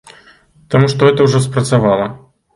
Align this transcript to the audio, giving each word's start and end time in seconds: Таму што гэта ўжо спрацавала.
Таму 0.75 0.89
што 0.95 0.99
гэта 1.11 1.27
ўжо 1.29 1.43
спрацавала. 1.47 2.11